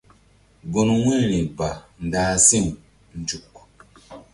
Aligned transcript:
Gun 0.71 0.89
wu̧yri 1.03 1.39
ba 1.57 1.69
ndah 2.03 2.33
si̧w 2.47 2.67
nzuk. 3.19 3.53